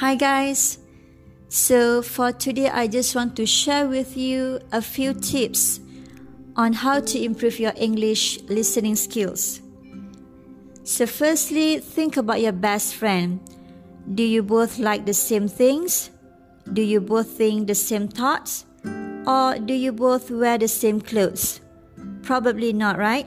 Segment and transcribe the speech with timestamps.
[0.00, 0.78] Hi, guys.
[1.50, 5.78] So, for today, I just want to share with you a few tips
[6.56, 9.60] on how to improve your English listening skills.
[10.84, 13.40] So, firstly, think about your best friend.
[14.14, 16.08] Do you both like the same things?
[16.72, 18.64] Do you both think the same thoughts?
[19.26, 21.60] Or do you both wear the same clothes?
[22.22, 23.26] Probably not, right?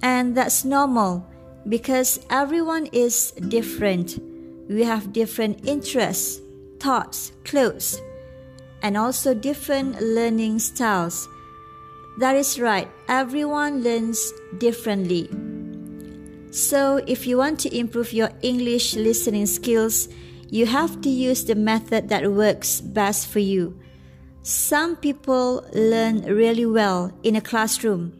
[0.00, 1.26] And that's normal
[1.68, 4.27] because everyone is different.
[4.68, 6.40] We have different interests,
[6.78, 8.00] thoughts, clothes,
[8.82, 11.28] and also different learning styles.
[12.18, 15.30] That is right, everyone learns differently.
[16.50, 20.08] So, if you want to improve your English listening skills,
[20.50, 23.78] you have to use the method that works best for you.
[24.42, 28.12] Some people learn really well in a classroom,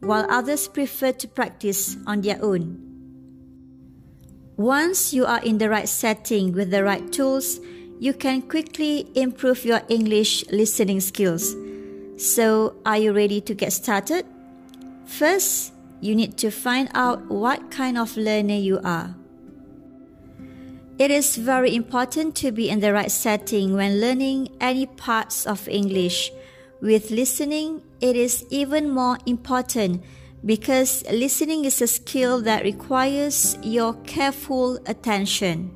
[0.00, 2.85] while others prefer to practice on their own.
[4.56, 7.60] Once you are in the right setting with the right tools,
[7.98, 11.54] you can quickly improve your English listening skills.
[12.16, 14.24] So, are you ready to get started?
[15.04, 19.14] First, you need to find out what kind of learner you are.
[20.98, 25.68] It is very important to be in the right setting when learning any parts of
[25.68, 26.32] English.
[26.80, 30.02] With listening, it is even more important
[30.44, 35.70] because listening is a skill that requires your careful attention.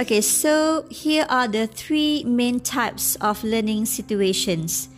[0.00, 4.88] Okay, so here are the three main types of learning situations.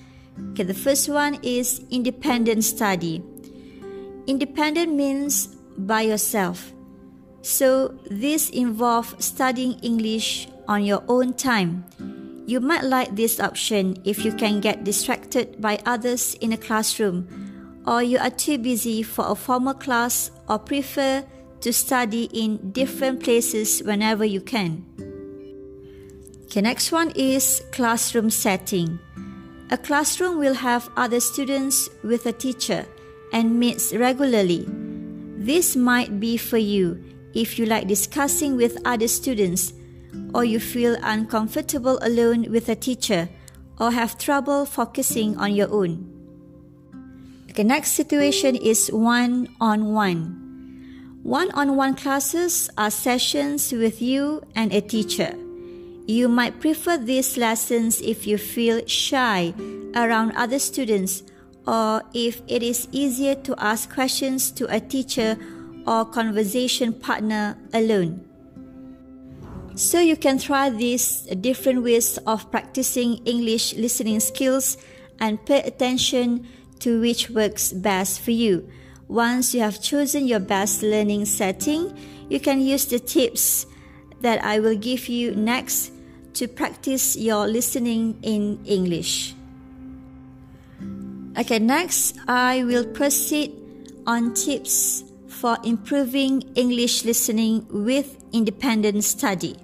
[0.52, 3.22] Okay, the first one is independent study.
[4.26, 6.72] Independent means by yourself.
[7.42, 11.84] So, this involves studying English on your own time.
[12.46, 17.49] You might like this option if you can get distracted by others in a classroom,
[17.86, 21.24] or you are too busy for a formal class, or prefer
[21.60, 24.84] to study in different places whenever you can.
[26.44, 28.98] Okay, next one is classroom setting.
[29.70, 32.86] A classroom will have other students with a teacher
[33.32, 34.66] and meets regularly.
[35.36, 37.02] This might be for you
[37.34, 39.72] if you like discussing with other students,
[40.34, 43.28] or you feel uncomfortable alone with a teacher,
[43.78, 46.09] or have trouble focusing on your own.
[47.54, 51.18] The next situation is one on one.
[51.24, 55.34] One on one classes are sessions with you and a teacher.
[56.06, 59.52] You might prefer these lessons if you feel shy
[59.96, 61.24] around other students
[61.66, 65.36] or if it is easier to ask questions to a teacher
[65.86, 68.24] or conversation partner alone.
[69.74, 74.76] So you can try these different ways of practicing English listening skills
[75.18, 76.46] and pay attention
[76.80, 78.68] to which works best for you.
[79.08, 81.96] Once you have chosen your best learning setting,
[82.28, 83.66] you can use the tips
[84.20, 85.92] that I will give you next
[86.34, 89.34] to practice your listening in English.
[91.38, 93.52] Okay, next I will proceed
[94.06, 99.56] on tips for improving English listening with independent study.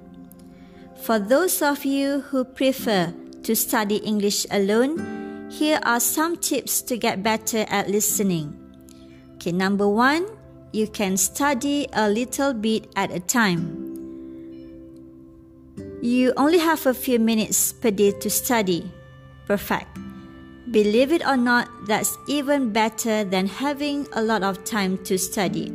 [1.02, 3.12] For those of you who prefer
[3.42, 5.15] to study English alone,
[5.50, 8.58] here are some tips to get better at listening.
[9.34, 10.26] Okay, number one,
[10.72, 13.86] you can study a little bit at a time.
[16.02, 18.90] You only have a few minutes per day to study.
[19.46, 19.88] Perfect.
[20.70, 25.72] Believe it or not, that's even better than having a lot of time to study.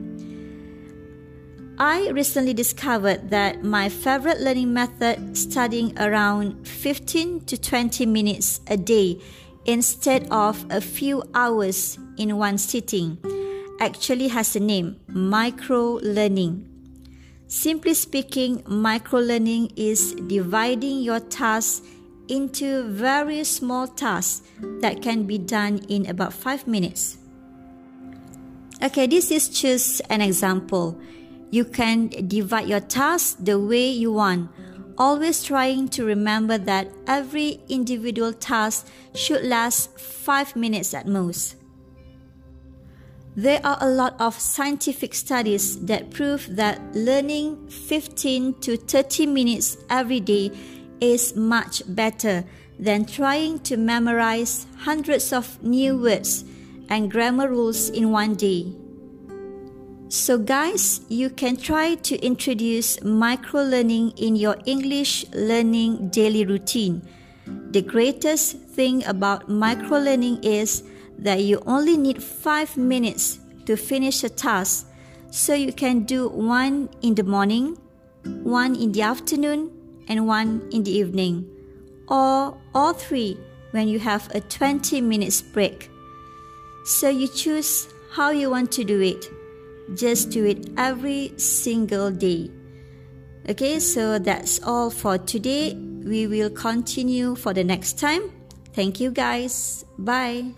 [1.80, 8.78] I recently discovered that my favorite learning method, studying around 15 to 20 minutes a
[8.78, 9.18] day
[9.66, 13.18] instead of a few hours in one sitting,
[13.80, 16.68] actually has a name micro learning.
[17.48, 21.82] Simply speaking, micro learning is dividing your tasks
[22.28, 24.48] into very small tasks
[24.80, 27.18] that can be done in about 5 minutes.
[28.82, 30.98] Okay, this is just an example.
[31.52, 34.50] You can divide your tasks the way you want,
[34.98, 41.56] always trying to remember that every individual task should last 5 minutes at most.
[43.36, 49.78] There are a lot of scientific studies that prove that learning 15 to 30 minutes
[49.90, 50.52] every day
[51.00, 52.44] is much better
[52.78, 56.44] than trying to memorize hundreds of new words
[56.90, 58.74] and grammar rules in one day.
[60.12, 67.02] So, guys, you can try to introduce micro learning in your English learning daily routine.
[67.72, 70.84] The greatest thing about micro learning is
[71.20, 74.92] that you only need 5 minutes to finish a task,
[75.30, 77.78] so you can do one in the morning,
[78.44, 79.72] one in the afternoon,
[80.10, 81.48] and one in the evening,
[82.10, 83.38] or all three
[83.72, 85.90] when you have a 20 minutes break.
[86.84, 89.32] So you choose how you want to do it.
[89.96, 92.52] Just do it every single day.
[93.50, 95.74] Okay, so that's all for today.
[95.74, 98.32] We will continue for the next time.
[98.74, 99.86] Thank you guys.
[99.98, 100.54] Bye.